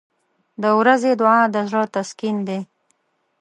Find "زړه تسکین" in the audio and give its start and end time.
1.69-2.37